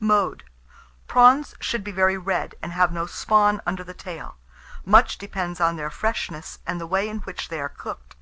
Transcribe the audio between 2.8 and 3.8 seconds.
no spawn